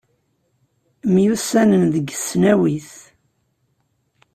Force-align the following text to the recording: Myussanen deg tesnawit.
Myussanen 1.13 1.83
deg 1.93 2.07
tesnawit. 2.11 2.91